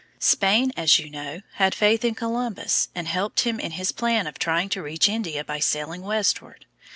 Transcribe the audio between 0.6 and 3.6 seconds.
as you know, had faith in Columbus, and helped him